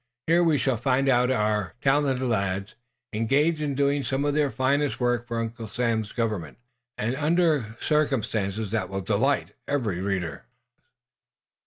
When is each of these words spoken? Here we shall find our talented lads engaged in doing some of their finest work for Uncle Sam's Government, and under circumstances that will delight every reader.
Here 0.25 0.43
we 0.43 0.57
shall 0.57 0.77
find 0.77 1.07
our 1.09 1.75
talented 1.79 2.23
lads 2.27 2.73
engaged 3.13 3.61
in 3.61 3.75
doing 3.75 4.03
some 4.03 4.25
of 4.25 4.33
their 4.33 4.49
finest 4.49 4.99
work 4.99 5.27
for 5.27 5.37
Uncle 5.37 5.67
Sam's 5.67 6.11
Government, 6.11 6.57
and 6.97 7.15
under 7.15 7.77
circumstances 7.79 8.71
that 8.71 8.89
will 8.89 9.01
delight 9.01 9.51
every 9.67 10.01
reader. 10.01 10.45